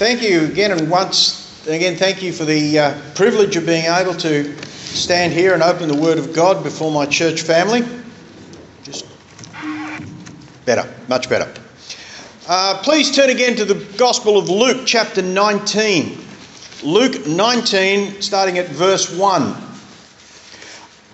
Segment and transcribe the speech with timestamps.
[0.00, 4.14] Thank you again, and once again, thank you for the uh, privilege of being able
[4.14, 7.82] to stand here and open the Word of God before my church family.
[8.82, 9.04] Just
[10.64, 11.52] better, much better.
[12.48, 16.18] Uh, please turn again to the Gospel of Luke, chapter 19.
[16.82, 19.54] Luke 19, starting at verse 1.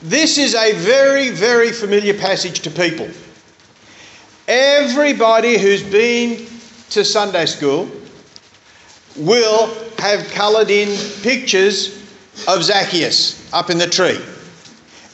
[0.02, 3.08] This is a very, very familiar passage to people.
[4.46, 6.46] Everybody who's been
[6.90, 7.90] to Sunday school
[9.18, 9.66] will
[9.98, 10.88] have coloured in
[11.22, 11.96] pictures
[12.46, 14.18] of Zacchaeus up in the tree.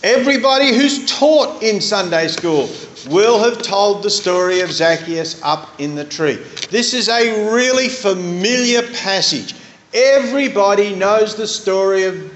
[0.03, 2.69] Everybody who's taught in Sunday school
[3.09, 6.35] will have told the story of Zacchaeus up in the tree.
[6.71, 9.55] This is a really familiar passage.
[9.95, 12.33] Everybody knows the story of,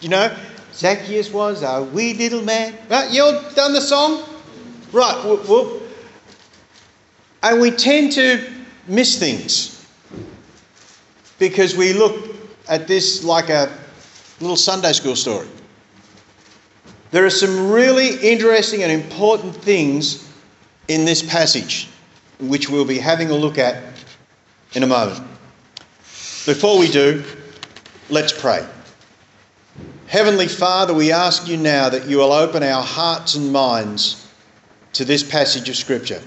[0.00, 0.36] you know,
[0.72, 2.74] Zacchaeus was a wee little man.
[2.88, 4.24] Right, you all done the song?
[4.92, 5.82] Right, whoop, whoop.
[7.42, 8.48] And we tend to
[8.86, 9.79] miss things
[11.40, 12.36] because we look
[12.68, 13.76] at this like a
[14.40, 15.48] little Sunday school story.
[17.10, 20.28] There are some really interesting and important things
[20.86, 21.88] in this passage,
[22.38, 23.82] which we'll be having a look at
[24.74, 25.26] in a moment.
[26.46, 27.24] Before we do,
[28.10, 28.64] let's pray.
[30.06, 34.28] Heavenly Father, we ask you now that you will open our hearts and minds
[34.92, 36.20] to this passage of Scripture.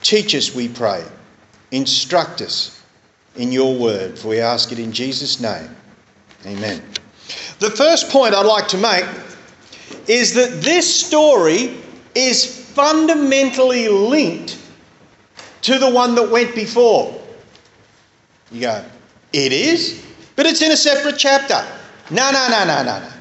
[0.00, 1.04] Teach us, we pray.
[1.70, 2.77] Instruct us
[3.38, 5.74] in your word, for we ask it in Jesus' name.
[6.44, 6.82] Amen.
[7.60, 9.04] The first point I'd like to make
[10.06, 11.76] is that this story
[12.14, 14.58] is fundamentally linked
[15.62, 17.20] to the one that went before.
[18.50, 18.84] You go,
[19.32, 20.04] it is?
[20.36, 21.64] But it's in a separate chapter.
[22.10, 23.12] No, no, no, no, no, no.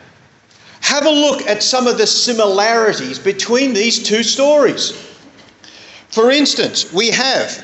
[0.81, 4.91] Have a look at some of the similarities between these two stories.
[6.09, 7.63] For instance, we have,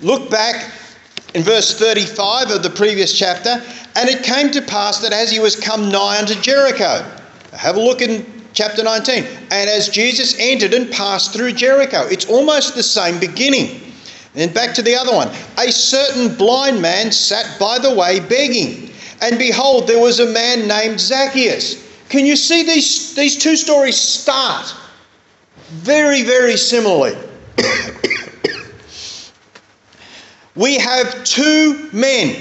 [0.00, 0.72] look back
[1.36, 3.62] in verse 35 of the previous chapter,
[3.94, 7.04] and it came to pass that as he was come nigh unto Jericho,
[7.52, 8.24] have a look in
[8.54, 13.82] chapter 19, and as Jesus entered and passed through Jericho, it's almost the same beginning.
[14.32, 15.28] Then back to the other one.
[15.58, 20.66] A certain blind man sat by the way begging, and behold, there was a man
[20.66, 21.86] named Zacchaeus.
[22.08, 24.74] Can you see these, these two stories start
[25.68, 27.14] very, very similarly?
[30.56, 32.34] We have two men,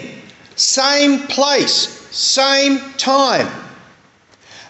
[0.55, 3.47] same place, same time.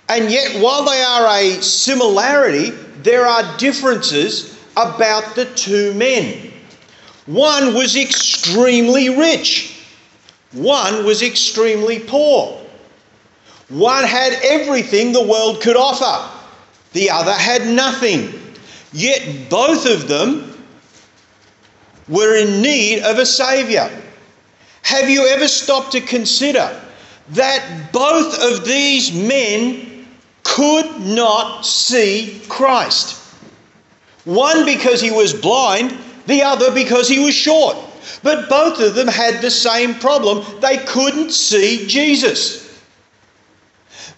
[0.09, 2.71] And yet, while they are a similarity,
[3.03, 6.51] there are differences about the two men.
[7.27, 9.79] One was extremely rich,
[10.51, 12.61] one was extremely poor.
[13.69, 16.29] One had everything the world could offer,
[16.93, 18.31] the other had nothing.
[18.93, 20.54] Yet both of them
[22.07, 23.89] were in need of a Saviour.
[24.83, 26.81] Have you ever stopped to consider
[27.29, 30.07] that both of these men
[30.43, 33.19] could not see Christ?
[34.25, 37.77] One because he was blind, the other because he was short.
[38.21, 42.65] But both of them had the same problem they couldn't see Jesus.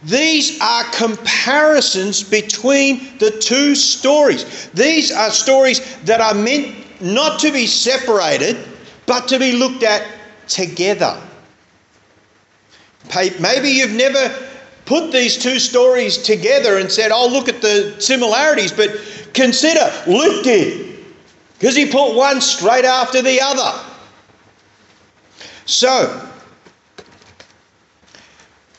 [0.04, 4.70] These are comparisons between the two stories.
[4.74, 8.58] These are stories that are meant not to be separated,
[9.06, 10.06] but to be looked at
[10.48, 11.22] together.
[13.40, 14.36] Maybe you've never
[14.86, 18.90] put these two stories together and said, oh, look at the similarities, but
[19.34, 21.06] consider Luke did,
[21.60, 23.84] because he put one straight after the other.
[25.66, 26.30] So,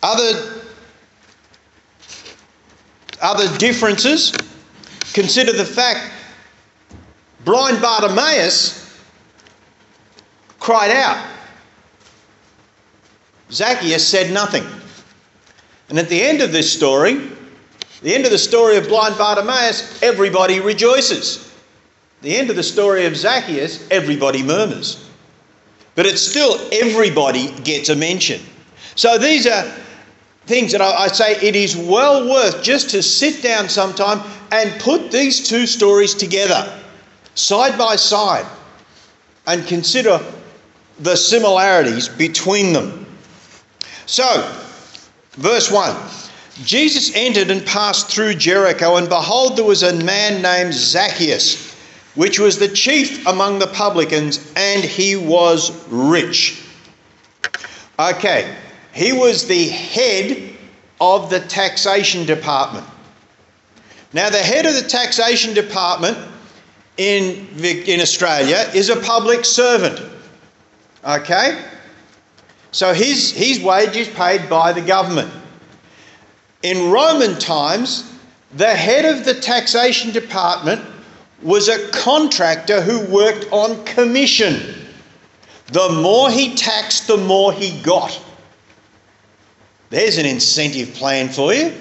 [0.03, 0.63] other,
[3.21, 4.33] other differences,
[5.13, 6.13] consider the fact
[7.45, 8.99] blind Bartimaeus
[10.59, 11.27] cried out.
[13.51, 14.65] Zacchaeus said nothing.
[15.89, 17.31] And at the end of this story,
[18.03, 21.53] the end of the story of blind Bartimaeus, everybody rejoices.
[22.21, 25.09] The end of the story of Zacchaeus, everybody murmurs.
[25.95, 28.41] But it's still everybody gets a mention.
[28.95, 29.65] So these are
[30.47, 34.21] things that I, say it is well worth just to sit down sometime
[34.51, 36.73] and put these two stories together
[37.39, 38.47] side by side
[39.47, 40.21] and consider
[40.99, 43.07] the similarities between them.
[44.07, 44.53] So,
[45.33, 45.97] verse 1
[46.65, 51.73] Jesus entered and passed through Jericho, and behold, there was a man named Zacchaeus,
[52.17, 56.65] which was the chief among the publicans, and he was rich.
[57.97, 58.57] Okay,
[58.93, 60.57] he was the head
[61.01, 62.87] of the taxation department.
[64.13, 66.19] Now, the head of the taxation department
[66.99, 70.03] in, in Australia is a public servant.
[71.05, 71.65] Okay?
[72.73, 75.33] So his, his wage is paid by the government.
[76.63, 78.13] In Roman times,
[78.55, 80.85] the head of the taxation department
[81.43, 84.75] was a contractor who worked on commission.
[85.67, 88.21] The more he taxed, the more he got.
[89.91, 91.73] There's an incentive plan for you.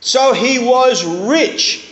[0.00, 1.85] So he was rich.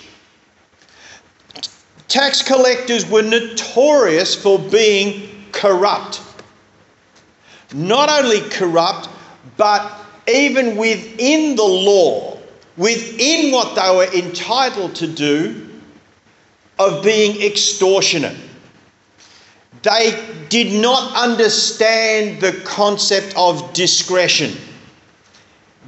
[2.08, 6.20] Tax collectors were notorious for being corrupt.
[7.72, 9.08] Not only corrupt,
[9.56, 9.92] but
[10.28, 12.38] even within the law,
[12.76, 15.68] within what they were entitled to do,
[16.78, 18.36] of being extortionate.
[19.82, 24.56] They did not understand the concept of discretion.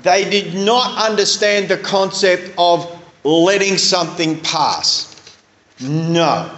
[0.03, 5.16] They did not understand the concept of letting something pass.
[5.81, 6.51] No.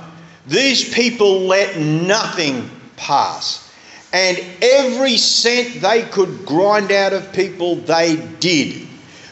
[0.47, 3.73] These people let nothing pass.
[4.13, 8.87] And every cent they could grind out of people, they did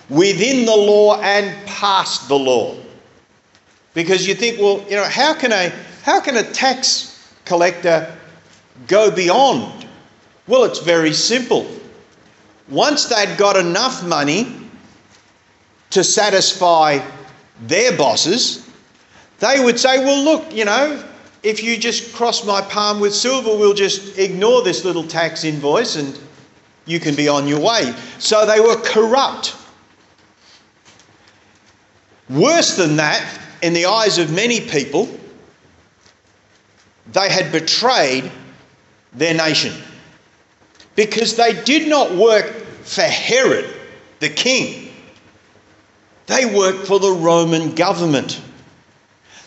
[0.09, 2.77] within the law and past the law.
[3.95, 5.73] Because you think, well, you know, how can a,
[6.03, 8.15] how can a tax collector
[8.87, 9.87] go beyond?
[10.47, 11.67] Well, it's very simple.
[12.69, 14.55] Once they'd got enough money
[15.91, 16.99] to satisfy
[17.63, 18.66] their bosses,
[19.39, 21.03] they would say, well, look, you know,
[21.43, 25.97] if you just cross my palm with silver, we'll just ignore this little tax invoice
[25.97, 26.19] and
[26.87, 27.95] you can be on your way.
[28.19, 29.57] So they were corrupt.
[32.29, 33.25] Worse than that,
[33.63, 35.09] in the eyes of many people,
[37.13, 38.31] they had betrayed
[39.13, 39.73] their nation
[40.97, 43.73] because they did not work for Herod,
[44.19, 44.93] the king.
[46.27, 48.41] They worked for the Roman government.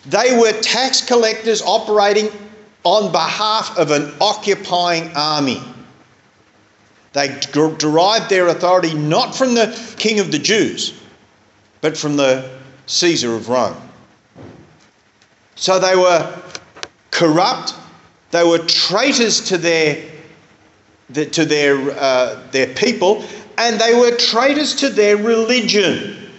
[0.06, 2.30] They were tax collectors operating
[2.84, 5.62] on behalf of an occupying army.
[7.14, 11.00] They derived their authority not from the king of the Jews,
[11.82, 13.76] but from the Caesar of Rome.
[15.56, 16.42] So they were
[17.12, 17.74] corrupt,
[18.32, 20.10] they were traitors to their,
[21.14, 23.26] to their, uh, their people,
[23.58, 26.30] and they were traitors to their religion.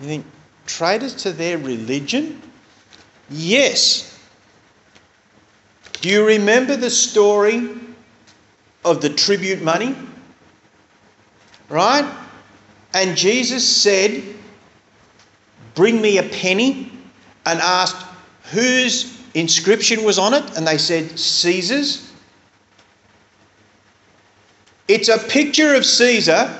[0.00, 0.26] You think,
[0.66, 2.40] traitors to their religion?
[3.30, 4.18] Yes.
[6.00, 7.70] Do you remember the story
[8.84, 9.96] of the tribute money?
[11.68, 12.10] Right?
[12.92, 14.22] And Jesus said,
[15.74, 16.92] Bring me a penny,
[17.46, 18.06] and asked
[18.52, 22.12] whose inscription was on it, and they said, Caesar's.
[24.86, 26.56] It's a picture of Caesar,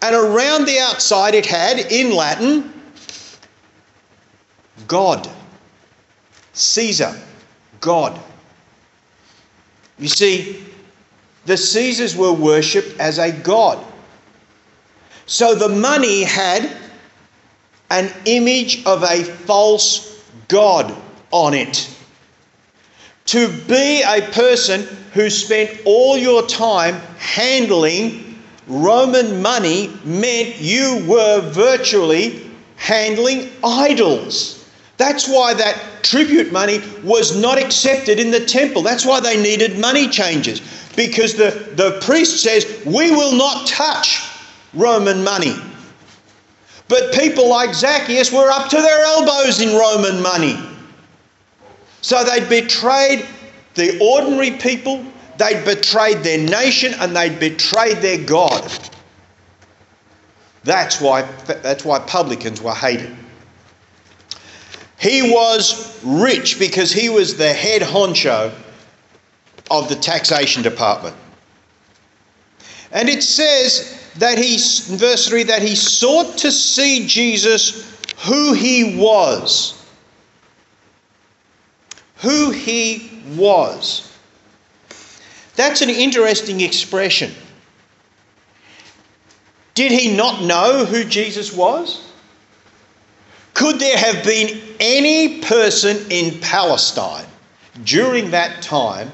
[0.00, 2.72] and around the outside it had, in Latin,
[4.86, 5.28] God.
[6.52, 7.14] Caesar,
[7.80, 8.18] God.
[9.98, 10.64] You see,
[11.44, 13.84] the Caesars were worshipped as a god.
[15.26, 16.70] So the money had
[17.90, 20.94] an image of a false god
[21.30, 21.90] on it.
[23.26, 28.26] To be a person who spent all your time handling
[28.68, 34.55] Roman money meant you were virtually handling idols.
[34.96, 38.82] That's why that tribute money was not accepted in the temple.
[38.82, 40.60] That's why they needed money changers.
[40.96, 44.26] Because the, the priest says, We will not touch
[44.72, 45.54] Roman money.
[46.88, 50.56] But people like Zacchaeus were up to their elbows in Roman money.
[52.00, 53.26] So they'd betrayed
[53.74, 55.04] the ordinary people,
[55.36, 58.70] they'd betrayed their nation, and they'd betrayed their God.
[60.62, 63.14] That's why, that's why publicans were hated.
[64.98, 68.52] He was rich because he was the head honcho
[69.70, 71.16] of the taxation department.
[72.92, 78.54] And it says that he, in verse 3, that he sought to see Jesus who
[78.54, 79.84] he was.
[82.18, 84.16] Who he was.
[85.56, 87.32] That's an interesting expression.
[89.74, 92.02] Did he not know who Jesus was?
[93.52, 97.26] Could there have been any person in Palestine
[97.84, 99.10] during that time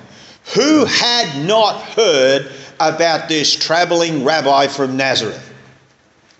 [0.54, 2.50] who had not heard
[2.81, 5.52] about this travelling rabbi from Nazareth?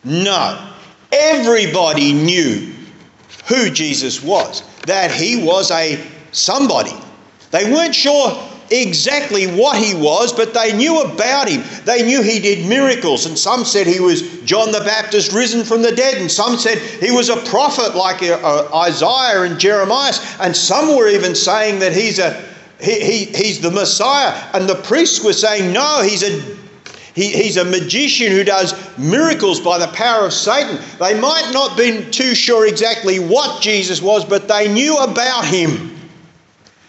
[0.05, 0.69] No.
[1.13, 2.73] Everybody knew
[3.47, 6.03] who Jesus was, that he was a
[6.33, 6.95] somebody.
[7.51, 8.31] They weren't sure
[8.73, 11.63] exactly what he was, but they knew about him.
[11.85, 15.83] They knew he did miracles, and some said he was John the Baptist risen from
[15.83, 20.15] the dead, and some said he was a prophet like uh, uh, Isaiah and Jeremiah,
[20.41, 24.33] and some were even saying that he's a he, he, he's the Messiah.
[24.55, 26.57] And the priests were saying, no, he's a
[27.15, 30.79] he, he's a magician who does miracles by the power of Satan.
[30.99, 35.95] They might not been too sure exactly what Jesus was, but they knew about him.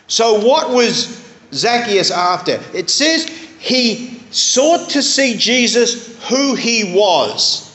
[0.08, 1.23] So, what was
[1.54, 2.62] Zacchaeus after?
[2.74, 3.26] It says
[3.60, 7.70] he sought to see Jesus who he was.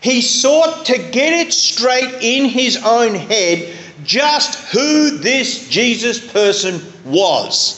[0.00, 6.80] He sought to get it straight in his own head just who this Jesus person
[7.04, 7.76] was.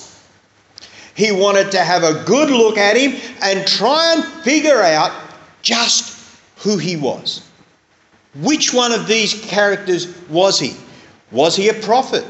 [1.15, 5.13] He wanted to have a good look at him and try and figure out
[5.63, 6.19] just
[6.59, 7.47] who he was.
[8.37, 10.75] Which one of these characters was he?
[11.31, 12.25] Was he a prophet?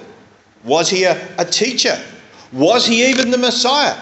[0.64, 2.00] Was he a, a teacher?
[2.52, 3.98] Was he even the Messiah?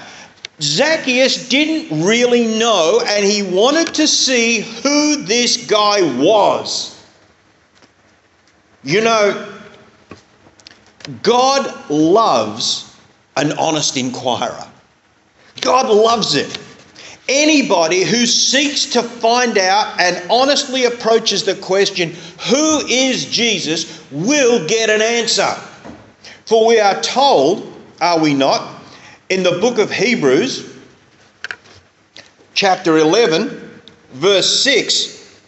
[0.61, 7.02] Zacchaeus didn't really know and he wanted to see who this guy was.
[8.83, 9.59] You know,
[11.23, 12.97] God loves
[13.37, 14.66] an honest inquirer.
[15.61, 16.59] God loves it.
[17.28, 22.11] Anybody who seeks to find out and honestly approaches the question,
[22.49, 25.54] who is Jesus, will get an answer.
[26.47, 27.69] For we are told,
[28.00, 28.83] are we not,
[29.28, 30.76] in the book of Hebrews,
[32.54, 33.80] chapter 11,
[34.12, 35.40] verse 6,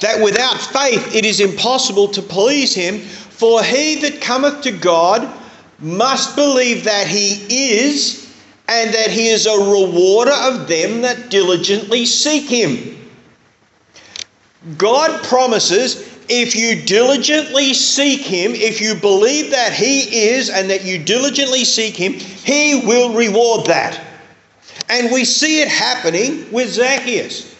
[0.00, 5.32] that without faith it is impossible to please him, for he that cometh to God
[5.78, 8.34] must believe that he is,
[8.68, 12.96] and that he is a rewarder of them that diligently seek him.
[14.78, 20.84] God promises if you diligently seek Him, if you believe that He is and that
[20.84, 24.00] you diligently seek Him, He will reward that.
[24.88, 27.54] And we see it happening with Zacchaeus.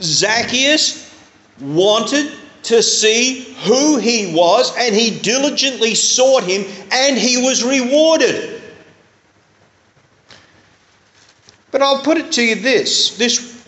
[0.00, 1.14] Zacchaeus
[1.60, 2.32] wanted
[2.64, 8.60] to see who he was, and he diligently sought him, and he was rewarded.
[11.70, 13.64] But I'll put it to you this this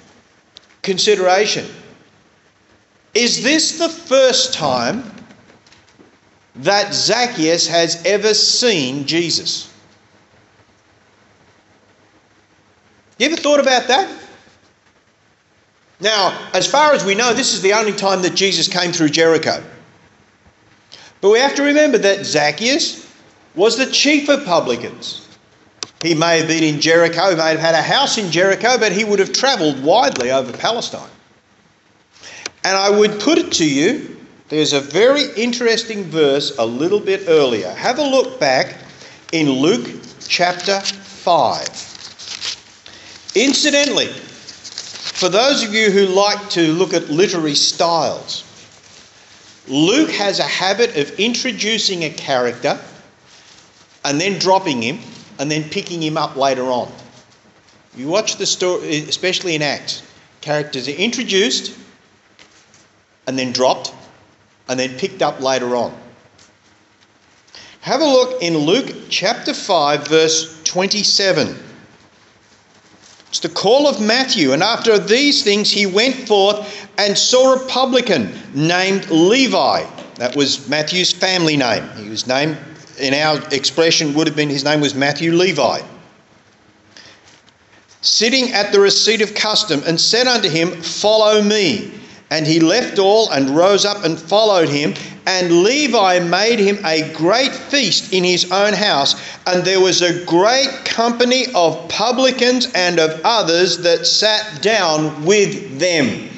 [0.83, 1.67] consideration.
[3.19, 5.03] Is this the first time
[6.55, 9.75] that Zacchaeus has ever seen Jesus?
[13.19, 14.09] You ever thought about that?
[15.99, 19.09] Now, as far as we know, this is the only time that Jesus came through
[19.09, 19.65] Jericho.
[21.21, 23.05] But we have to remember that Zacchaeus
[23.57, 25.27] was the chief of publicans.
[26.03, 28.93] He may have been in Jericho, he may have had a house in Jericho, but
[28.93, 31.11] he would have travelled widely over Palestine.
[32.65, 34.17] And I would put it to you,
[34.49, 37.71] there's a very interesting verse a little bit earlier.
[37.71, 38.77] Have a look back
[39.33, 39.89] in Luke
[40.27, 41.69] chapter 5.
[43.35, 48.45] Incidentally, for those of you who like to look at literary styles,
[49.69, 52.81] Luke has a habit of introducing a character
[54.05, 54.99] and then dropping him
[55.39, 56.91] and then picking him up later on.
[57.95, 60.03] You watch the story, especially in Acts,
[60.41, 61.77] characters are introduced
[63.29, 63.93] and then dropped
[64.69, 65.95] and then picked up later on.
[67.83, 71.55] Have a look in Luke chapter 5, verse 27.
[73.29, 74.55] It's the call of Matthew.
[74.55, 79.85] And after these things, he went forth and saw a publican named Levi.
[80.15, 81.87] That was Matthew's family name.
[81.97, 82.57] He was named,
[82.99, 85.83] in our expression, would have been his name was Matthew Levi.
[88.01, 91.98] Sitting at the receipt of custom, and said unto him, Follow me.
[92.31, 94.95] And he left all and rose up and followed him.
[95.27, 99.15] And Levi made him a great feast in his own house.
[99.47, 105.79] And there was a great company of publicans and of others that sat down with
[105.79, 106.29] them.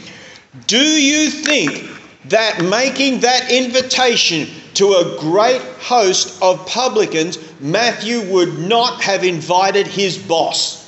[0.67, 1.89] Do you think
[2.27, 9.87] that making that invitation to a great host of publicans, Matthew would not have invited
[9.87, 10.81] his boss?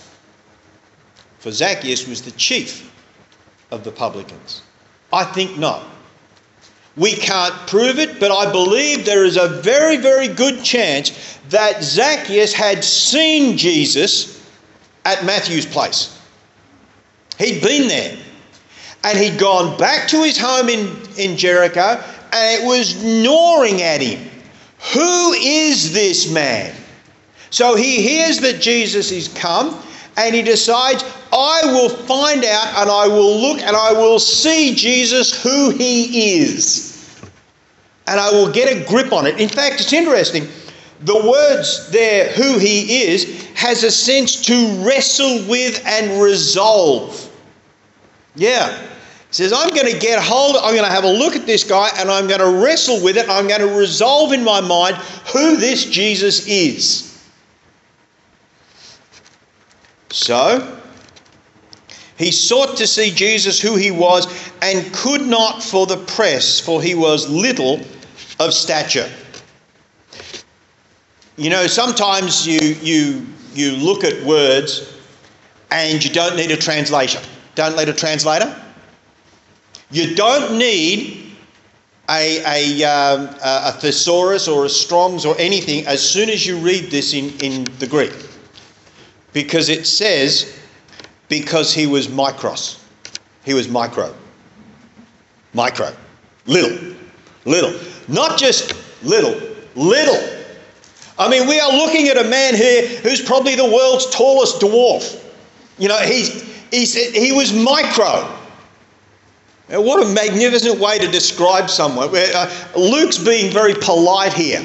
[1.39, 2.89] For Zacchaeus was the chief
[3.73, 4.62] of the publicans.
[5.13, 5.85] I think not.
[6.97, 11.83] We can't prove it, but I believe there is a very, very good chance that
[11.83, 14.47] Zacchaeus had seen Jesus
[15.05, 16.19] at Matthew's place.
[17.39, 18.17] He'd been there.
[19.05, 22.03] And he'd gone back to his home in, in Jericho,
[22.33, 24.31] and it was gnawing at him.
[24.95, 26.75] Who is this man?
[27.51, 29.83] So he hears that Jesus is come,
[30.17, 34.75] and he decides, I will find out and I will look and I will see
[34.75, 37.21] Jesus who he is.
[38.07, 39.41] And I will get a grip on it.
[39.41, 40.47] In fact, it's interesting.
[41.01, 47.31] The words there, who he is, has a sense to wrestle with and resolve.
[48.35, 48.71] Yeah.
[49.33, 51.65] It says, I'm going to get hold, I'm going to have a look at this
[51.65, 53.31] guy and I'm going to wrestle with it.
[53.31, 54.97] I'm going to resolve in my mind
[55.33, 57.12] who this Jesus is.
[60.13, 60.79] So,
[62.19, 66.83] he sought to see Jesus who he was and could not for the press, for
[66.83, 67.81] he was little
[68.39, 69.11] of stature.
[71.37, 74.95] You know, sometimes you, you, you look at words
[75.71, 77.21] and you don't need a translator.
[77.55, 78.55] Don't need a translator.
[79.91, 81.33] You don't need
[82.11, 86.91] a, a, um, a thesaurus or a Strong's or anything as soon as you read
[86.91, 88.13] this in, in the Greek.
[89.33, 90.59] Because it says,
[91.29, 92.83] because he was micros.
[93.45, 94.15] He was micro.
[95.55, 95.95] Micro.
[96.47, 96.95] Little.
[97.45, 97.79] Little.
[98.09, 99.41] Not just little,
[99.75, 100.21] little.
[101.19, 105.23] I mean, we are looking at a man here who's probably the world's tallest dwarf.
[105.79, 108.39] You know, he's, he's, he was micro.
[109.69, 112.11] What a magnificent way to describe someone.
[112.13, 114.63] Uh, Luke's being very polite here,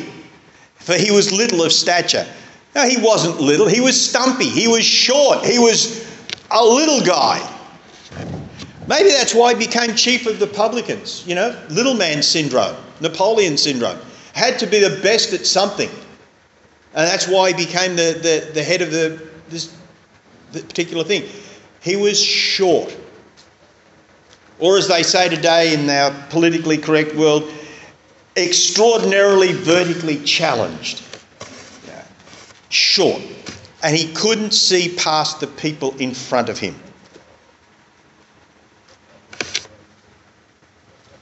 [0.76, 2.28] for he was little of stature.
[2.76, 6.06] No, he wasn't little, he was stumpy, he was short, he was
[6.52, 7.42] a little guy.
[8.88, 13.58] Maybe that's why he became chief of the publicans, you know, little man syndrome, Napoleon
[13.58, 14.00] syndrome.
[14.34, 15.90] Had to be the best at something.
[15.90, 19.76] And that's why he became the, the, the head of the, this
[20.52, 21.24] particular thing.
[21.82, 22.96] He was short.
[24.60, 27.52] Or, as they say today in our politically correct world,
[28.36, 31.04] extraordinarily vertically challenged.
[32.70, 33.22] Short.
[33.84, 36.76] And he couldn't see past the people in front of him.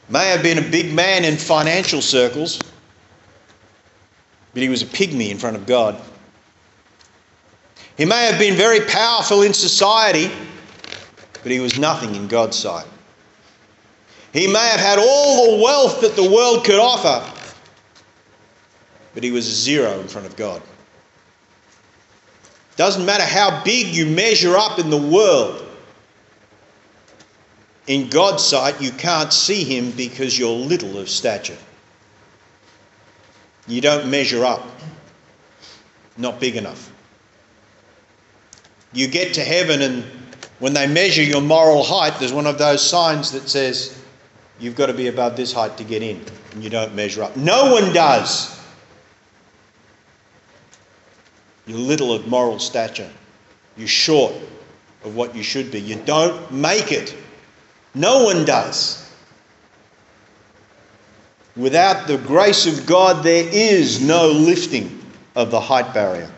[0.08, 2.60] May have been a big man in financial circles,
[4.54, 6.00] but he was a pygmy in front of God.
[7.98, 10.30] He may have been very powerful in society,
[11.42, 12.86] but he was nothing in God's sight.
[14.32, 17.24] He may have had all the wealth that the world could offer,
[19.14, 20.62] but he was a zero in front of God.
[22.76, 25.66] Doesn't matter how big you measure up in the world,
[27.88, 31.58] in God's sight, you can't see him because you're little of stature.
[33.68, 34.68] You don't measure up.
[36.18, 36.92] Not big enough.
[38.94, 40.04] You get to heaven, and
[40.60, 44.02] when they measure your moral height, there's one of those signs that says,
[44.58, 47.36] You've got to be above this height to get in, and you don't measure up.
[47.36, 48.58] No one does.
[51.66, 53.10] You're little of moral stature.
[53.78, 54.34] You're short
[55.04, 55.80] of what you should be.
[55.80, 57.16] You don't make it.
[57.94, 59.02] No one does.
[61.56, 65.02] Without the grace of God, there is no lifting
[65.36, 66.30] of the height barrier.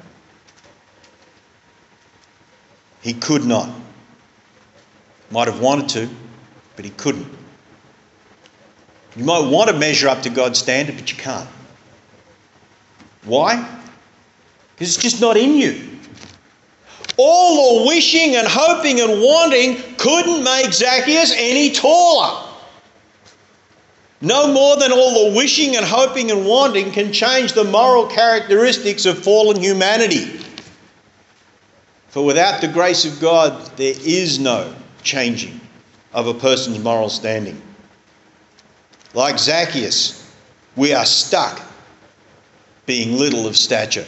[3.02, 3.70] He could not.
[5.32, 6.10] Might have wanted to,
[6.76, 7.28] but he couldn't.
[9.16, 11.50] You might want to measure up to God's standard, but you can't.
[13.24, 13.77] Why?
[14.78, 15.90] Because it's just not in you.
[17.18, 22.44] All the wishing and hoping and wanting couldn't make Zacchaeus any taller.
[24.22, 29.06] No more than all the wishing and hoping and wanting can change the moral characteristics
[29.08, 30.26] of fallen humanity.
[32.10, 35.60] For without the grace of God, there is no changing
[36.13, 37.60] of a person's moral standing.
[39.16, 40.32] Like Zacchaeus,
[40.76, 41.62] we are stuck
[42.86, 44.06] being little of stature.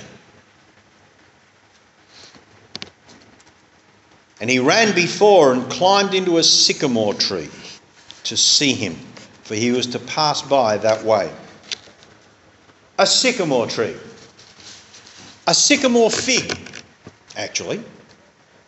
[4.41, 7.49] And he ran before and climbed into a sycamore tree
[8.23, 8.95] to see him
[9.49, 11.27] for he was to pass by that way.
[12.99, 13.95] A sycamore tree.
[15.47, 16.55] A sycamore fig,
[17.35, 17.83] actually,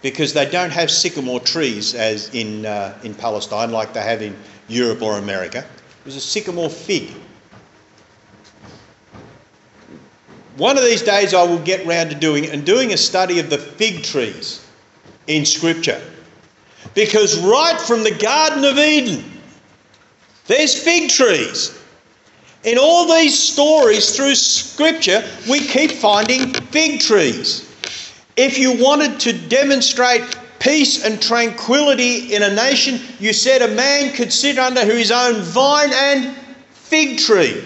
[0.02, 4.36] because they don't have sycamore trees as in, uh, in Palestine like they have in
[4.70, 5.60] Europe or America.
[5.60, 7.12] It was a sycamore fig.
[10.58, 13.52] One of these days I will get round to doing and doing a study of
[13.52, 14.61] the fig trees
[15.28, 16.02] in Scripture.
[16.94, 19.24] Because right from the Garden of Eden,
[20.48, 21.78] there's fig trees.
[22.64, 27.68] In all these stories through Scripture, we keep finding fig trees.
[28.36, 34.14] If you wanted to demonstrate peace and tranquility in a nation, you said a man
[34.14, 36.36] could sit under his own vine and
[36.72, 37.64] fig tree.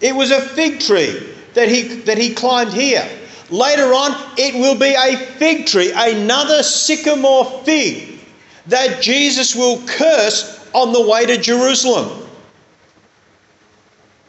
[0.00, 3.08] It was a fig tree that he, that he climbed here.
[3.50, 8.20] Later on, it will be a fig tree, another sycamore fig
[8.66, 12.28] that Jesus will curse on the way to Jerusalem.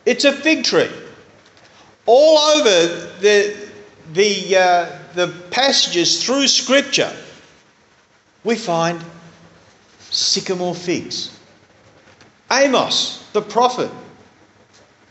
[0.05, 0.89] It's a fig tree.
[2.05, 3.69] All over the,
[4.13, 7.13] the, uh, the passages through Scripture,
[8.45, 9.03] we find
[10.09, 11.37] sycamore figs.
[12.51, 13.91] Amos, the prophet,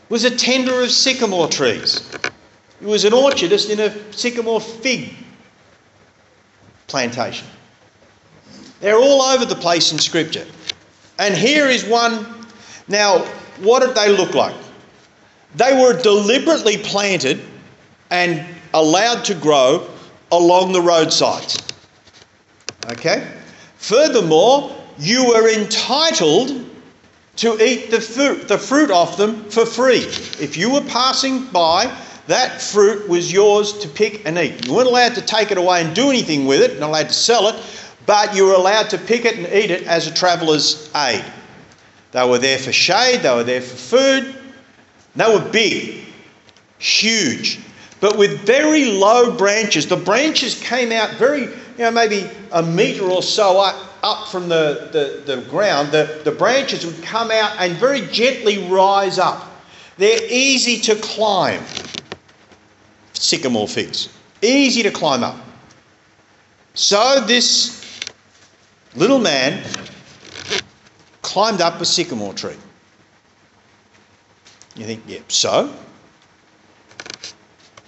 [0.09, 2.11] was a tender of sycamore trees.
[2.79, 5.13] He was an orchardist in a sycamore fig
[6.87, 7.47] plantation.
[8.79, 10.45] They're all over the place in Scripture.
[11.17, 12.25] And here is one.
[12.87, 13.19] Now,
[13.59, 14.55] what did they look like?
[15.55, 17.41] They were deliberately planted
[18.09, 19.89] and allowed to grow
[20.31, 21.57] along the roadsides.
[22.91, 23.29] Okay?
[23.77, 26.65] Furthermore, you were entitled
[27.37, 30.03] to eat the fruit, the fruit off them for free.
[30.43, 31.85] If you were passing by,
[32.29, 34.67] that fruit was yours to pick and eat.
[34.67, 37.13] You weren't allowed to take it away and do anything with it, not allowed to
[37.13, 37.55] sell it,
[38.05, 41.25] but you were allowed to pick it and eat it as a traveller's aid.
[42.11, 44.35] They were there for shade, they were there for food.
[45.15, 46.05] They were big,
[46.77, 47.59] huge,
[47.99, 49.87] but with very low branches.
[49.87, 54.49] The branches came out very, you know, maybe a metre or so up, up from
[54.49, 55.91] the, the, the ground.
[55.91, 59.47] The, the branches would come out and very gently rise up.
[59.97, 61.63] They're easy to climb.
[63.19, 64.07] Sycamore figs.
[64.41, 65.35] Easy to climb up.
[66.73, 67.99] So this
[68.95, 69.63] little man
[71.21, 72.55] climbed up a sycamore tree.
[74.77, 75.73] You think, yep, yeah, so?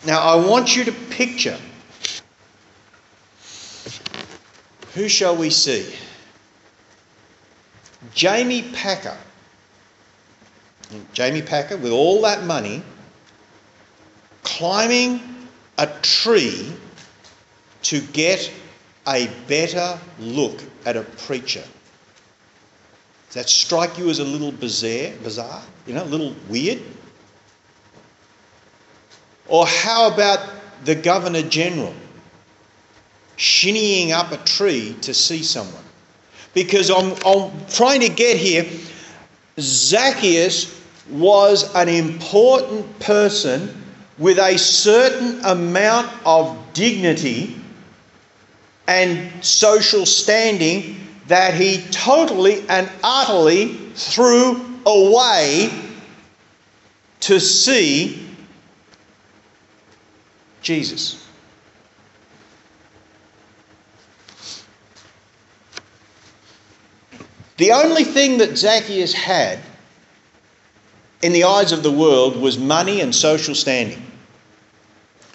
[0.05, 1.57] Now I want you to picture
[4.93, 5.95] who shall we see?
[8.13, 9.17] Jamie Packer.
[11.13, 12.83] Jamie Packer, with all that money,
[14.61, 15.19] climbing
[15.79, 16.71] a tree
[17.81, 18.51] to get
[19.07, 21.63] a better look at a preacher.
[23.25, 25.63] Does that strike you as a little bizarre, bizarre?
[25.87, 26.79] You know, a little weird?
[29.47, 30.47] Or how about
[30.85, 31.95] the Governor General
[33.37, 35.83] shinnying up a tree to see someone?
[36.53, 38.67] Because I'm, I'm trying to get here,
[39.59, 43.80] Zacchaeus was an important person
[44.21, 47.55] with a certain amount of dignity
[48.87, 55.71] and social standing that he totally and utterly threw away
[57.21, 58.29] to see
[60.61, 61.27] Jesus.
[67.57, 69.59] The only thing that Zacchaeus had
[71.23, 74.10] in the eyes of the world was money and social standing.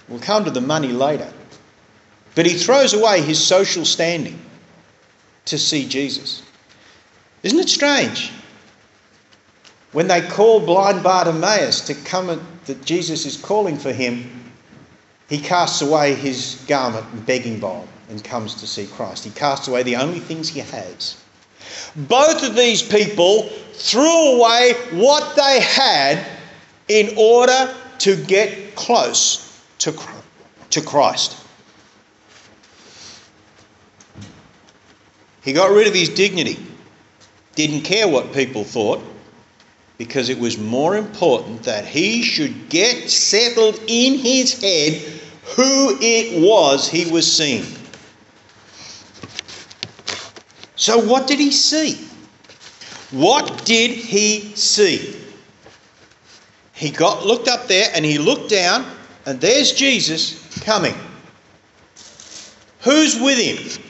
[0.08, 1.32] We'll come to the money later.
[2.34, 4.38] But he throws away his social standing
[5.46, 6.42] to see Jesus.
[7.42, 8.30] Isn't it strange?
[9.92, 14.52] When they call blind Bartimaeus to come, and, that Jesus is calling for him,
[15.28, 19.24] he casts away his garment and begging bowl and comes to see Christ.
[19.24, 21.16] He casts away the only things he has.
[21.96, 26.24] Both of these people threw away what they had
[26.88, 29.45] in order to get close
[29.78, 29.94] to,
[30.70, 31.36] to Christ.
[35.42, 36.58] He got rid of his dignity,
[37.54, 39.02] didn't care what people thought,
[39.98, 44.94] because it was more important that he should get settled in his head
[45.54, 47.64] who it was he was seeing.
[50.74, 52.06] So, what did he see?
[53.10, 55.16] What did he see?
[56.74, 58.84] He got looked up there and he looked down,
[59.26, 60.94] and there's Jesus coming.
[62.82, 63.82] Who's with him?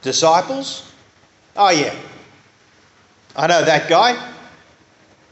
[0.00, 0.90] Disciples?
[1.54, 1.94] Oh, yeah.
[3.36, 4.32] I know that guy.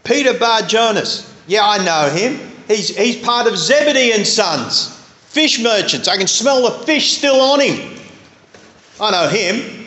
[0.05, 1.35] Peter Bar Jonas.
[1.47, 2.39] Yeah, I know him.
[2.69, 4.95] He's, he's part of Zebedee and Sons,
[5.29, 6.07] fish merchants.
[6.07, 7.99] I can smell the fish still on him.
[9.01, 9.87] I know him.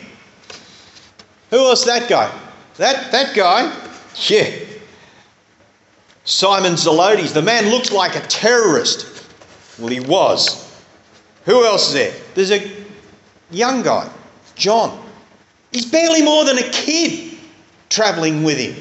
[1.50, 2.36] Who else that guy?
[2.78, 3.72] That, that guy?
[4.28, 4.61] Yeah.
[6.24, 7.32] Simon Zelotes.
[7.32, 9.26] The man looks like a terrorist.
[9.78, 10.70] Well, he was.
[11.44, 12.14] Who else is there?
[12.34, 12.70] There's a
[13.50, 14.08] young guy,
[14.54, 15.04] John.
[15.72, 17.38] He's barely more than a kid
[17.88, 18.76] travelling with him.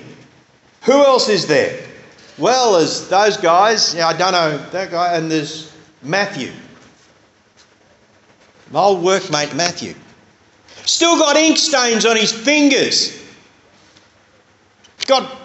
[0.84, 1.88] Who else is there?
[2.38, 3.94] Well, there's those guys.
[3.96, 6.52] Yeah, I don't know that guy, and there's Matthew.
[8.72, 9.96] My old workmate Matthew.
[10.86, 13.22] Still got ink stains on his fingers.
[15.08, 15.41] Got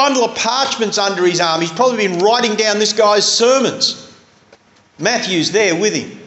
[0.00, 1.60] bundle of parchments under his arm.
[1.60, 4.10] He's probably been writing down this guy's sermons.
[4.98, 6.18] Matthew's there with him.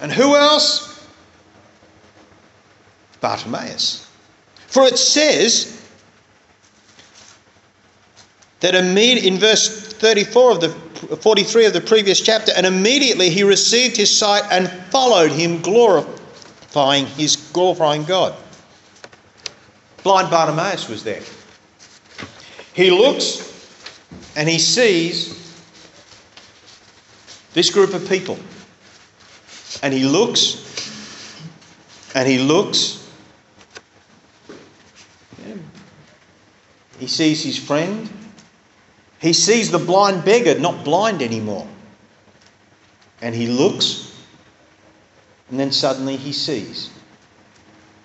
[0.00, 1.04] And who else?
[3.20, 4.08] Bartimaeus.
[4.68, 5.84] For it says
[8.60, 10.68] that in verse 34 of the
[11.16, 17.06] 43 of the previous chapter, and immediately he received his sight and followed him, glorifying
[17.06, 18.36] his glorifying God.
[20.04, 21.22] Blind Bartimaeus was there.
[22.74, 23.50] He looks
[24.36, 25.40] and he sees
[27.52, 28.38] this group of people.
[29.82, 30.66] And he looks,
[32.14, 33.08] and he looks.
[36.98, 38.10] He sees his friend.
[39.20, 41.66] He sees the blind beggar, not blind anymore.
[43.22, 44.14] And he looks,
[45.50, 46.90] and then suddenly he sees.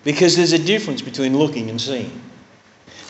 [0.04, 2.25] Because there's a difference between looking and seeing.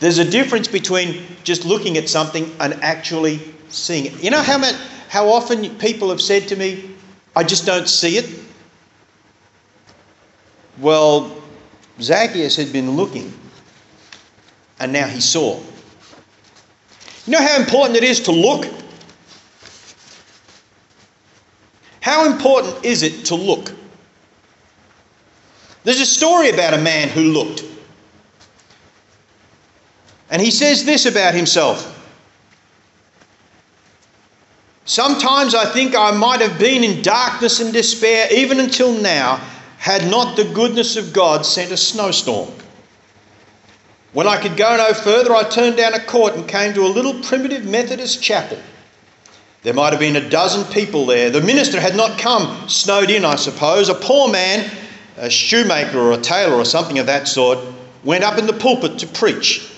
[0.00, 4.22] There's a difference between just looking at something and actually seeing it.
[4.22, 4.74] You know how, much,
[5.08, 6.90] how often people have said to me,
[7.34, 8.40] I just don't see it?
[10.78, 11.42] Well,
[12.00, 13.32] Zacchaeus had been looking
[14.78, 15.58] and now he saw.
[17.26, 18.66] You know how important it is to look?
[22.00, 23.72] How important is it to look?
[25.82, 27.64] There's a story about a man who looked.
[30.30, 31.92] And he says this about himself
[34.86, 39.40] Sometimes I think I might have been in darkness and despair even until now,
[39.78, 42.50] had not the goodness of God sent a snowstorm.
[44.12, 46.88] When I could go no further, I turned down a court and came to a
[46.88, 48.58] little primitive Methodist chapel.
[49.62, 51.30] There might have been a dozen people there.
[51.30, 53.88] The minister had not come, snowed in, I suppose.
[53.88, 54.70] A poor man,
[55.16, 57.58] a shoemaker or a tailor or something of that sort,
[58.04, 59.68] went up in the pulpit to preach.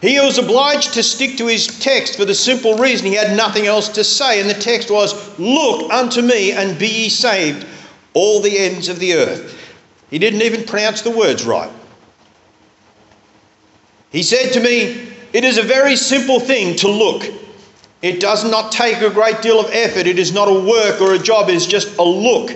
[0.00, 3.66] He was obliged to stick to his text for the simple reason he had nothing
[3.66, 4.40] else to say.
[4.40, 7.66] And the text was, Look unto me and be ye saved,
[8.12, 9.58] all the ends of the earth.
[10.10, 11.70] He didn't even pronounce the words right.
[14.10, 17.24] He said to me, It is a very simple thing to look.
[18.02, 20.06] It does not take a great deal of effort.
[20.06, 22.50] It is not a work or a job, it is just a look.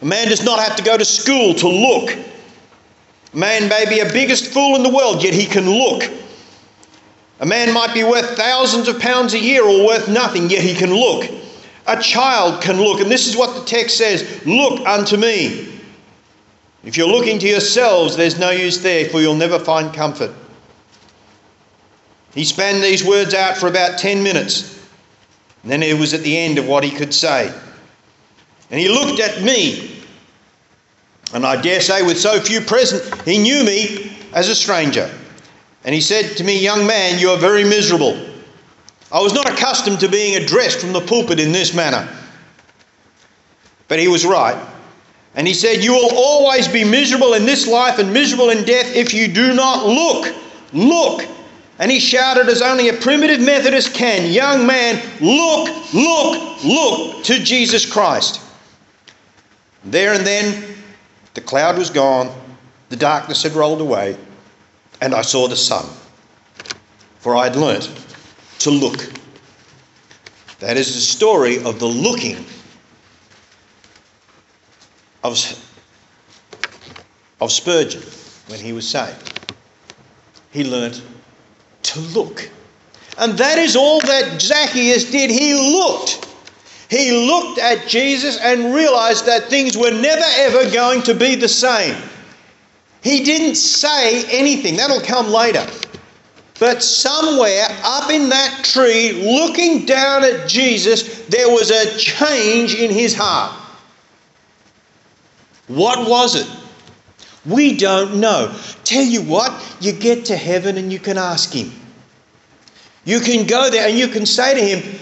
[0.00, 2.16] A man does not have to go to school to look.
[3.32, 6.10] A man may be a biggest fool in the world, yet he can look.
[7.40, 10.74] A man might be worth thousands of pounds a year or worth nothing, yet he
[10.74, 11.28] can look.
[11.86, 13.00] A child can look.
[13.00, 15.66] And this is what the text says Look unto me.
[16.84, 20.32] If you're looking to yourselves, there's no use there, for you'll never find comfort.
[22.34, 24.78] He span these words out for about 10 minutes.
[25.62, 27.52] And then it was at the end of what he could say.
[28.70, 30.02] And he looked at me.
[31.34, 35.10] And I dare say, with so few present, he knew me as a stranger.
[35.84, 38.26] And he said to me, Young man, you are very miserable.
[39.12, 42.08] I was not accustomed to being addressed from the pulpit in this manner.
[43.88, 44.68] But he was right.
[45.34, 48.94] And he said, You will always be miserable in this life and miserable in death
[48.94, 50.34] if you do not look.
[50.72, 51.26] Look.
[51.78, 57.42] And he shouted as only a primitive Methodist can Young man, look, look, look to
[57.42, 58.42] Jesus Christ.
[59.84, 60.62] There and then,
[61.32, 62.30] the cloud was gone,
[62.90, 64.16] the darkness had rolled away
[65.00, 65.86] and I saw the sun.
[67.20, 67.90] For I had learnt
[68.60, 69.10] to look.
[70.58, 72.44] That is the story of the looking
[75.22, 75.38] of,
[77.40, 78.02] of Spurgeon
[78.48, 79.40] when he was saved.
[80.50, 81.02] He learnt
[81.82, 82.50] to look.
[83.18, 85.30] And that is all that Zacchaeus did.
[85.30, 86.26] He looked.
[86.88, 91.48] He looked at Jesus and realized that things were never ever going to be the
[91.48, 91.96] same.
[93.02, 95.66] He didn't say anything, that'll come later.
[96.58, 102.90] But somewhere up in that tree, looking down at Jesus, there was a change in
[102.90, 103.58] his heart.
[105.68, 106.46] What was it?
[107.46, 108.54] We don't know.
[108.84, 111.72] Tell you what, you get to heaven and you can ask him.
[113.06, 115.00] You can go there and you can say to him,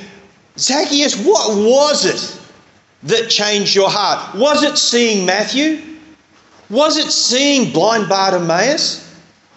[0.57, 2.41] Zacchaeus, what was it
[3.05, 4.37] that changed your heart?
[4.37, 5.88] Was it seeing Matthew?
[6.71, 9.05] Was it seeing blind Bartimaeus?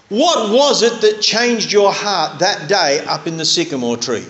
[0.10, 4.26] What was it that changed your heart that day up in the sycamore tree?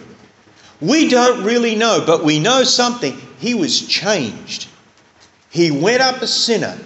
[0.80, 3.20] We don't really know, but we know something.
[3.40, 4.68] He was changed.
[5.50, 6.78] He went up a sinner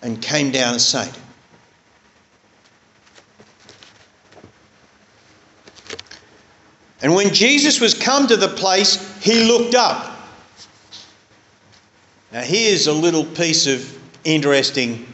[0.00, 1.18] and came down a saint.
[7.00, 10.16] And when Jesus was come to the place, he looked up.
[12.30, 15.11] Now, here's a little piece of interesting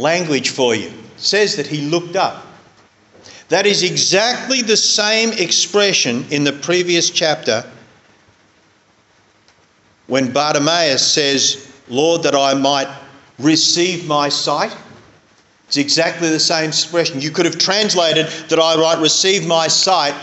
[0.00, 0.88] language for you.
[0.88, 2.46] It says that he looked up.
[3.48, 7.64] That is exactly the same expression in the previous chapter
[10.06, 12.88] when Bartimaeus says, Lord, that I might
[13.38, 14.76] receive my sight.
[15.66, 17.20] It's exactly the same expression.
[17.20, 20.14] You could have translated that I might receive my sight,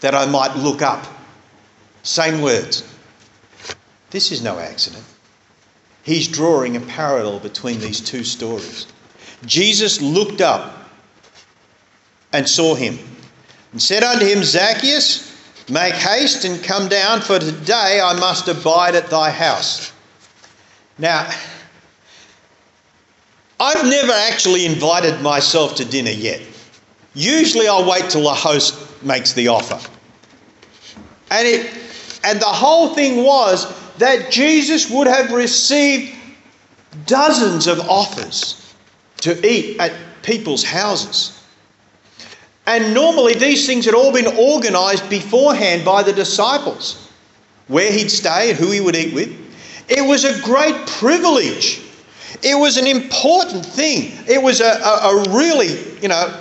[0.00, 1.06] that I might look up.
[2.02, 2.84] Same words.
[4.10, 5.04] This is no accident.
[6.04, 8.86] He's drawing a parallel between these two stories.
[9.46, 10.88] Jesus looked up
[12.32, 12.98] and saw him
[13.72, 15.34] and said unto him, Zacchaeus,
[15.70, 19.92] make haste and come down, for today I must abide at thy house.
[20.98, 21.28] Now,
[23.58, 26.42] I've never actually invited myself to dinner yet.
[27.14, 29.80] Usually I'll wait till the host makes the offer.
[31.30, 31.72] And it
[32.24, 33.66] and the whole thing was
[33.98, 36.14] that Jesus would have received
[37.06, 38.74] dozens of offers
[39.18, 41.40] to eat at people's houses.
[42.66, 47.10] And normally these things had all been organized beforehand by the disciples
[47.68, 49.30] where he'd stay and who he would eat with.
[49.88, 51.82] It was a great privilege.
[52.42, 54.12] It was an important thing.
[54.26, 56.40] It was a, a, a really, you know,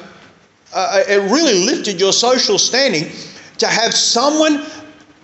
[0.73, 3.11] a, it really lifted your social standing
[3.57, 4.65] to have someone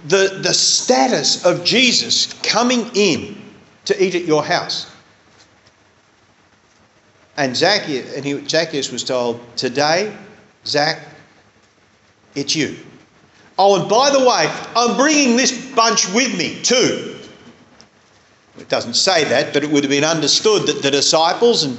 [0.05, 3.41] the, the status of Jesus coming in
[3.85, 4.89] to eat at your house.
[7.37, 10.15] And Zacchaeus, and he, Zacchaeus was told, Today,
[10.65, 10.99] Zach,
[12.35, 12.77] it's you.
[13.57, 17.17] Oh, and by the way, I'm bringing this bunch with me too.
[18.57, 21.77] It doesn't say that, but it would have been understood that the disciples and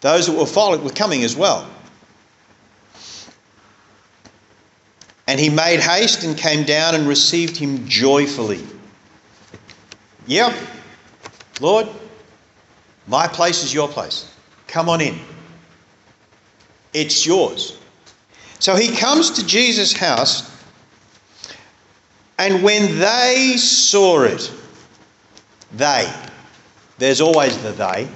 [0.00, 1.68] those that were following were coming as well.
[5.26, 8.64] And he made haste and came down and received him joyfully.
[10.26, 10.54] Yep,
[11.60, 11.88] Lord,
[13.06, 14.32] my place is your place.
[14.66, 15.18] Come on in.
[16.92, 17.78] It's yours.
[18.58, 20.50] So he comes to Jesus' house,
[22.38, 24.50] and when they saw it,
[25.72, 26.12] they,
[26.98, 28.08] there's always the they,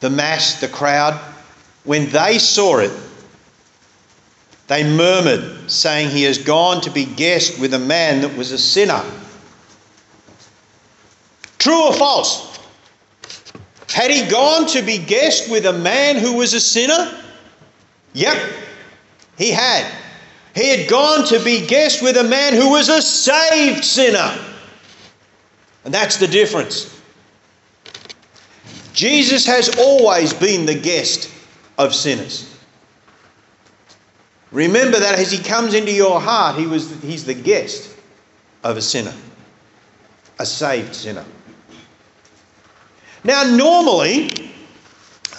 [0.00, 1.14] the mass, the crowd,
[1.84, 2.92] when they saw it,
[4.72, 8.58] they murmured, saying, He has gone to be guest with a man that was a
[8.58, 9.04] sinner.
[11.58, 12.58] True or false?
[13.90, 17.12] Had he gone to be guest with a man who was a sinner?
[18.14, 18.50] Yep,
[19.36, 19.92] he had.
[20.54, 24.38] He had gone to be guest with a man who was a saved sinner.
[25.84, 26.98] And that's the difference.
[28.94, 31.30] Jesus has always been the guest
[31.76, 32.51] of sinners.
[34.52, 37.96] Remember that as he comes into your heart, he was, he's the guest
[38.62, 39.14] of a sinner,
[40.38, 41.24] a saved sinner.
[43.24, 44.30] Now, normally,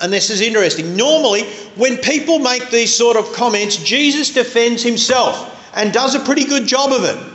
[0.02, 1.43] and this is interesting, normally
[1.76, 6.65] when people make these sort of comments, Jesus defends himself and does a pretty good
[6.65, 7.34] job of it.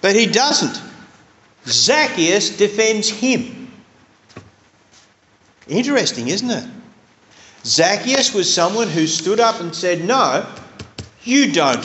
[0.00, 0.80] But he doesn't.
[1.66, 3.70] Zacchaeus defends him.
[5.68, 6.68] Interesting, isn't it?
[7.64, 10.46] Zacchaeus was someone who stood up and said, No,
[11.22, 11.84] you don't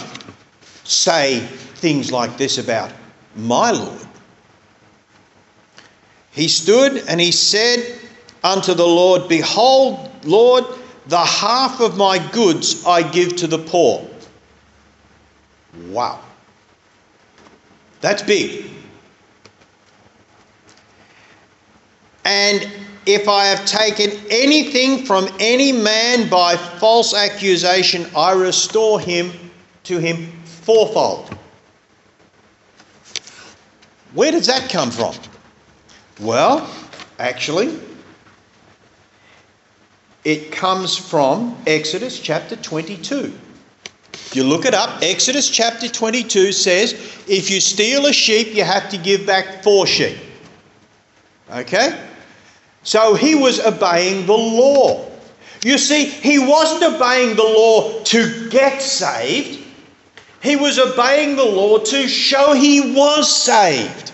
[0.84, 2.92] say things like this about
[3.36, 4.08] my Lord.
[6.32, 8.00] He stood and he said
[8.44, 10.66] unto the Lord, Behold, Lord,
[11.08, 14.08] the half of my goods I give to the poor.
[15.88, 16.20] Wow.
[18.02, 18.66] That's big.
[22.26, 22.70] And
[23.08, 29.32] if I have taken anything from any man by false accusation, I restore him
[29.86, 31.34] to him fourfold.
[34.14, 35.16] Where does that come from?
[36.20, 36.70] Well,
[37.18, 37.80] actually,
[40.26, 43.34] it comes from Exodus chapter 22.
[44.14, 46.92] If you look it up, Exodus chapter 22 says
[47.28, 50.18] if you steal a sheep, you have to give back four sheep.
[51.50, 51.98] Okay?
[52.88, 55.06] So he was obeying the law.
[55.62, 59.62] You see, he wasn't obeying the law to get saved,
[60.42, 64.14] he was obeying the law to show he was saved.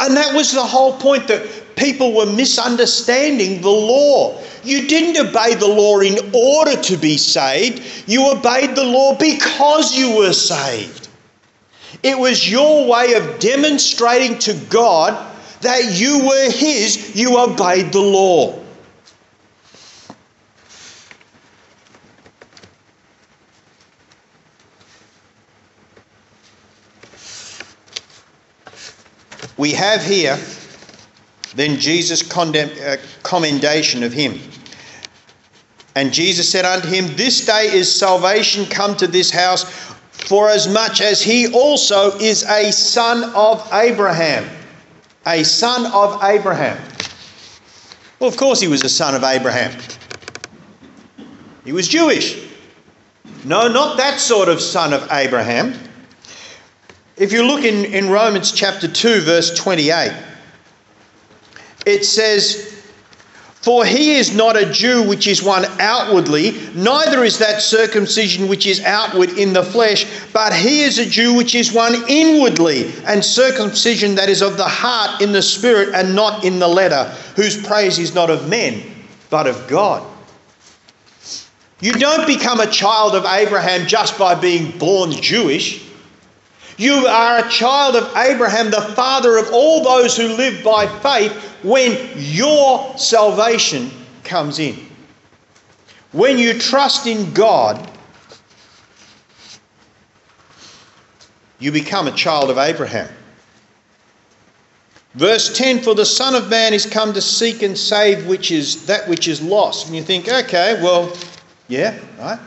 [0.00, 4.42] And that was the whole point that people were misunderstanding the law.
[4.64, 9.96] You didn't obey the law in order to be saved, you obeyed the law because
[9.96, 11.08] you were saved.
[12.02, 15.28] It was your way of demonstrating to God
[15.62, 18.58] that you were His, you obeyed the law.
[29.56, 30.38] We have here
[31.54, 34.40] then Jesus' condemn, uh, commendation of him.
[35.94, 39.64] And Jesus said unto him, This day is salvation come to this house,
[40.10, 44.48] for as much as he also is a son of Abraham
[45.26, 46.80] a son of Abraham.
[48.18, 49.76] Well, of course, he was a son of Abraham.
[51.64, 52.48] He was Jewish.
[53.44, 55.74] No, not that sort of son of Abraham.
[57.16, 60.12] If you look in, in Romans chapter 2, verse 28,
[61.84, 62.71] it says,
[63.62, 68.66] For he is not a Jew which is one outwardly, neither is that circumcision which
[68.66, 73.24] is outward in the flesh, but he is a Jew which is one inwardly, and
[73.24, 77.04] circumcision that is of the heart in the spirit and not in the letter,
[77.36, 78.82] whose praise is not of men,
[79.30, 80.08] but of God.
[81.80, 85.81] You don't become a child of Abraham just by being born Jewish.
[86.76, 91.32] You are a child of Abraham, the father of all those who live by faith,
[91.62, 93.90] when your salvation
[94.24, 94.78] comes in.
[96.12, 97.90] When you trust in God,
[101.58, 103.08] you become a child of Abraham.
[105.14, 108.86] Verse 10 For the Son of Man is come to seek and save which is
[108.86, 109.86] that which is lost.
[109.86, 111.14] And you think, okay, well,
[111.68, 112.40] yeah, right?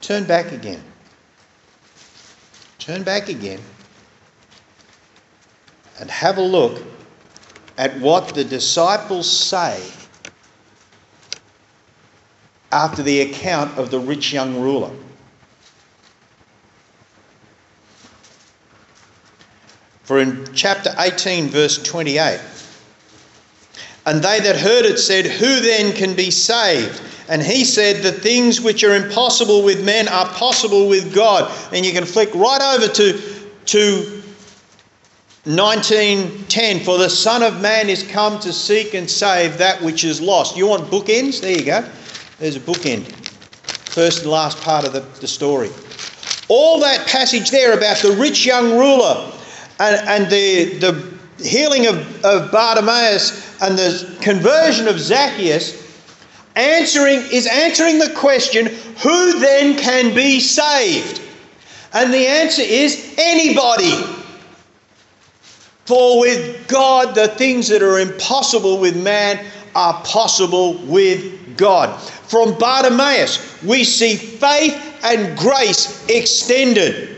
[0.00, 0.82] Turn back again.
[2.90, 3.60] Turn back again
[6.00, 6.82] and have a look
[7.78, 9.80] at what the disciples say
[12.72, 14.90] after the account of the rich young ruler.
[20.02, 22.40] For in chapter 18, verse 28,
[24.04, 27.00] and they that heard it said, Who then can be saved?
[27.30, 31.50] And he said, The things which are impossible with men are possible with God.
[31.72, 33.22] And you can flick right over to,
[33.66, 34.22] to
[35.44, 40.20] 1910 For the Son of Man is come to seek and save that which is
[40.20, 40.56] lost.
[40.56, 41.40] You want bookends?
[41.40, 41.88] There you go.
[42.40, 43.04] There's a bookend.
[43.90, 45.70] First and last part of the, the story.
[46.48, 49.32] All that passage there about the rich young ruler
[49.78, 55.79] and, and the, the healing of, of Bartimaeus and the conversion of Zacchaeus
[56.60, 61.20] answering is answering the question who then can be saved?
[61.92, 63.92] And the answer is anybody.
[65.86, 69.44] For with God, the things that are impossible with man
[69.74, 72.00] are possible with God.
[72.00, 77.16] From Bartimaeus, we see faith and grace extended.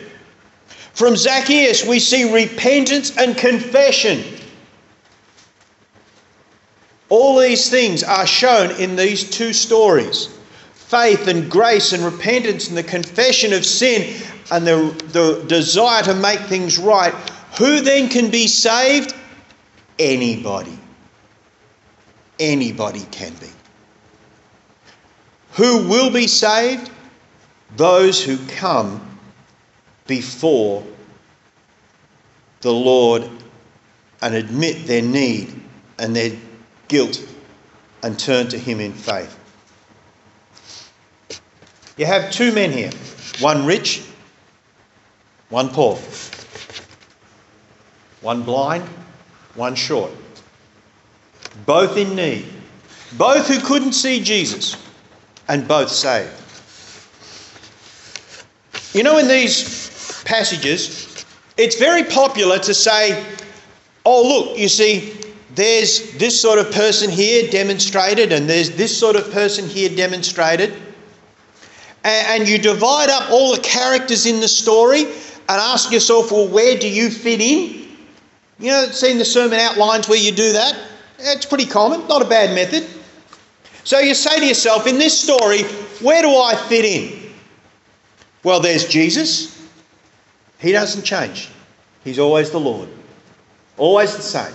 [0.94, 4.31] From Zacchaeus, we see repentance and confession.
[7.12, 10.30] All these things are shown in these two stories
[10.72, 14.18] faith and grace and repentance and the confession of sin
[14.50, 17.12] and the, the desire to make things right.
[17.58, 19.14] Who then can be saved?
[19.98, 20.78] Anybody.
[22.38, 23.50] Anybody can be.
[25.56, 26.90] Who will be saved?
[27.76, 29.18] Those who come
[30.06, 30.82] before
[32.62, 33.28] the Lord
[34.22, 35.60] and admit their need
[35.98, 36.32] and their
[36.92, 37.26] guilt
[38.02, 39.38] and turn to Him in faith.
[41.96, 42.90] You have two men here
[43.40, 44.02] one rich,
[45.48, 45.96] one poor,
[48.20, 48.84] one blind,
[49.54, 50.10] one short,
[51.64, 52.44] both in need,
[53.16, 54.76] both who couldn't see Jesus,
[55.48, 56.30] and both saved.
[58.94, 61.24] You know, in these passages,
[61.56, 63.24] it's very popular to say,
[64.04, 65.21] oh, look, you see,
[65.54, 70.74] there's this sort of person here demonstrated, and there's this sort of person here demonstrated.
[72.04, 76.76] And, you divide up all the characters in the story and ask yourself, well, where
[76.76, 77.88] do you fit in?
[78.58, 80.76] You know, seen the sermon outlines where you do that?
[81.18, 82.88] It's pretty common, not a bad method.
[83.84, 85.62] So you say to yourself, in this story,
[86.00, 87.32] where do I fit in?
[88.42, 89.68] Well, there's Jesus.
[90.58, 91.50] He doesn't change,
[92.04, 92.88] He's always the Lord,
[93.76, 94.54] always the same.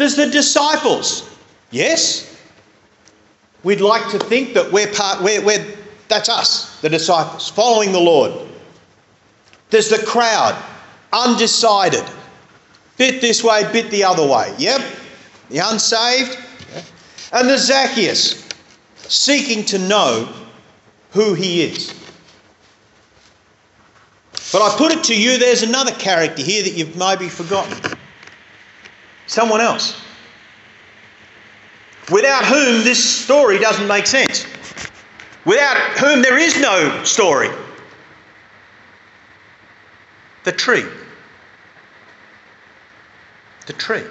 [0.00, 1.28] There's the disciples.
[1.70, 2.34] Yes,
[3.64, 5.76] we'd like to think that we're part, we're, we're,
[6.08, 8.48] that's us, the disciples, following the Lord.
[9.68, 10.56] There's the crowd,
[11.12, 12.02] undecided,
[12.96, 14.54] bit this way, bit the other way.
[14.56, 14.80] Yep,
[15.50, 16.38] the unsaved.
[17.34, 18.48] And the Zacchaeus,
[18.96, 20.32] seeking to know
[21.10, 21.92] who he is.
[24.50, 27.98] But I put it to you, there's another character here that you've maybe forgotten
[29.30, 29.96] someone else.
[32.10, 34.44] Without whom this story doesn't make sense.
[35.44, 37.48] Without whom there is no story.
[40.42, 40.84] The tree.
[43.66, 44.02] The tree.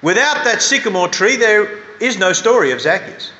[0.00, 3.32] Without that sycamore tree, there is no story of Zacchaeus.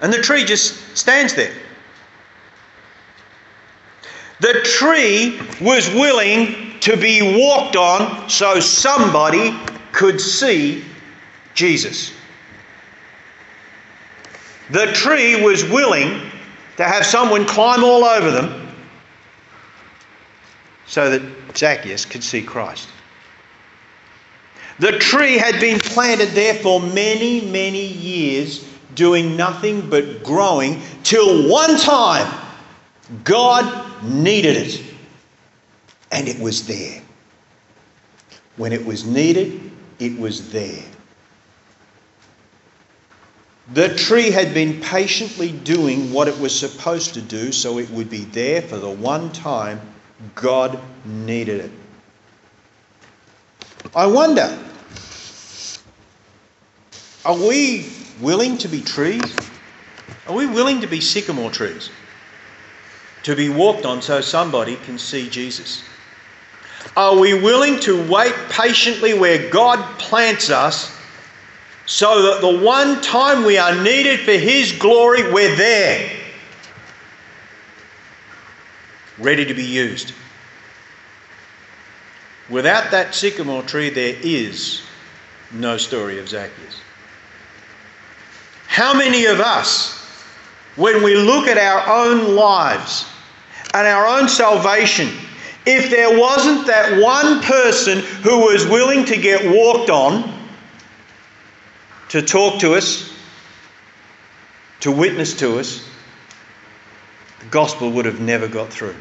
[0.00, 1.54] And the tree just stands there.
[4.40, 9.52] The tree was willing to be walked on so somebody
[9.90, 10.84] could see
[11.52, 12.12] Jesus.
[14.70, 16.30] The tree was willing
[16.76, 18.72] to have someone climb all over them
[20.86, 22.88] so that Zacchaeus could see Christ.
[24.78, 28.64] The tree had been planted there for many, many years,
[28.94, 32.32] doing nothing but growing, till one time
[33.24, 34.95] God needed it.
[36.12, 37.02] And it was there.
[38.56, 40.84] When it was needed, it was there.
[43.72, 48.08] The tree had been patiently doing what it was supposed to do, so it would
[48.08, 49.80] be there for the one time
[50.36, 51.70] God needed it.
[53.94, 54.58] I wonder
[57.24, 57.90] are we
[58.20, 59.36] willing to be trees?
[60.28, 61.90] Are we willing to be sycamore trees?
[63.24, 65.82] To be walked on so somebody can see Jesus?
[66.94, 70.94] Are we willing to wait patiently where God plants us
[71.86, 76.10] so that the one time we are needed for His glory, we're there,
[79.18, 80.12] ready to be used?
[82.48, 84.82] Without that sycamore tree, there is
[85.52, 86.80] no story of Zacchaeus.
[88.68, 89.98] How many of us,
[90.76, 93.06] when we look at our own lives
[93.74, 95.10] and our own salvation,
[95.66, 100.32] if there wasn't that one person who was willing to get walked on,
[102.10, 103.12] to talk to us,
[104.80, 105.84] to witness to us,
[107.40, 108.94] the gospel would have never got through.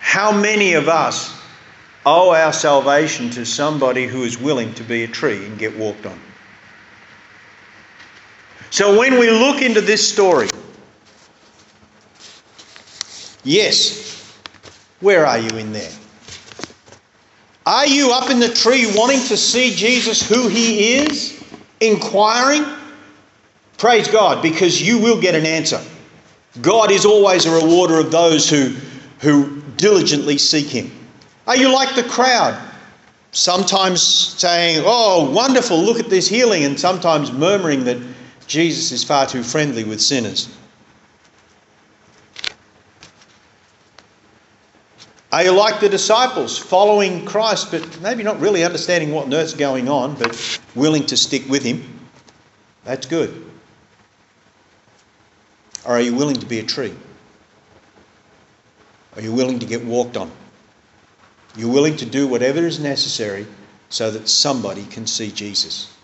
[0.00, 1.32] How many of us
[2.04, 6.06] owe our salvation to somebody who is willing to be a tree and get walked
[6.06, 6.18] on?
[8.70, 10.48] So when we look into this story,
[13.44, 14.38] yes,
[15.00, 15.92] where are you in there?
[17.66, 21.38] Are you up in the tree wanting to see Jesus who he is,
[21.80, 22.64] inquiring?
[23.76, 25.80] Praise God, because you will get an answer.
[26.60, 28.74] God is always a rewarder of those who,
[29.20, 30.90] who diligently seek him.
[31.46, 32.58] Are you like the crowd?
[33.32, 37.98] Sometimes saying, Oh, wonderful, look at this healing, and sometimes murmuring that
[38.46, 40.48] Jesus is far too friendly with sinners.
[45.30, 49.52] Are you like the disciples, following Christ, but maybe not really understanding what on earth's
[49.52, 52.00] going on, but willing to stick with Him?
[52.84, 53.44] That's good.
[55.84, 56.94] Or are you willing to be a tree?
[59.16, 60.30] Are you willing to get walked on?
[61.56, 63.46] You're willing to do whatever is necessary
[63.90, 65.94] so that somebody can see Jesus.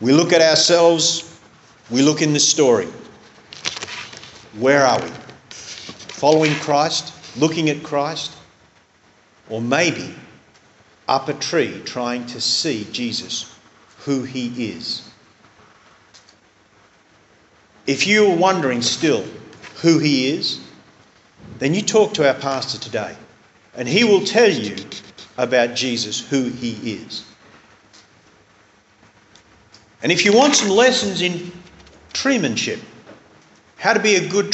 [0.00, 1.38] We look at ourselves,
[1.90, 2.86] we look in the story.
[4.58, 5.10] Where are we?
[6.22, 8.30] Following Christ, looking at Christ,
[9.50, 10.14] or maybe
[11.08, 13.52] up a tree trying to see Jesus,
[14.04, 15.10] who he is.
[17.88, 19.24] If you are wondering still
[19.80, 20.60] who he is,
[21.58, 23.16] then you talk to our pastor today
[23.74, 24.76] and he will tell you
[25.36, 27.24] about Jesus, who he is.
[30.04, 31.50] And if you want some lessons in
[32.12, 32.78] treemanship,
[33.76, 34.48] how to be a good